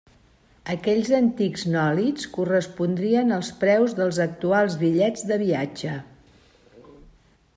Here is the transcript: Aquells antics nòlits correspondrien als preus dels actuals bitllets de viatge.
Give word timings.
Aquells 0.75 1.09
antics 1.17 1.65
nòlits 1.73 2.25
correspondrien 2.37 3.35
als 3.37 3.51
preus 3.61 3.95
dels 4.01 4.21
actuals 4.27 4.81
bitllets 4.85 5.27
de 5.33 5.41
viatge. 5.45 5.99